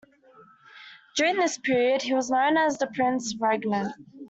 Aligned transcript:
During 1.15 1.35
this 1.35 1.59
period, 1.59 2.01
he 2.01 2.15
was 2.15 2.31
known 2.31 2.57
as 2.57 2.79
"the 2.79 2.87
Prince 2.87 3.35
Regent". 3.39 3.93